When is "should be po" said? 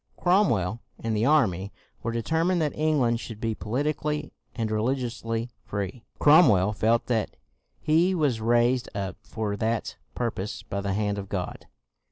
3.19-3.69